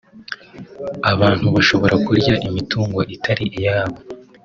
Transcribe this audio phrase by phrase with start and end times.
[1.11, 3.99] abantu bashobora kurya imitungo itari iyabo